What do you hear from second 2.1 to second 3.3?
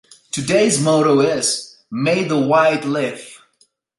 the white live!